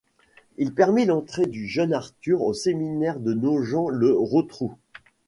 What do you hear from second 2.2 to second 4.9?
au séminaire de Nogent-le-Rotrou.